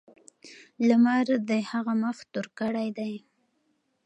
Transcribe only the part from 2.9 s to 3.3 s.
دی.